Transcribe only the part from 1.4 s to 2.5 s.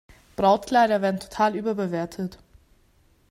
überbewertet.